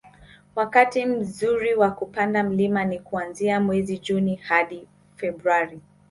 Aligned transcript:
wakati 0.55 1.05
mzuri 1.05 1.75
kwa 1.75 1.91
kupanda 1.91 2.43
mlima 2.43 2.85
ni 2.85 2.99
kuanzia 2.99 3.59
mwezi 3.59 3.97
Juni 3.99 4.35
hadi 4.35 4.87
Februari 5.15 5.81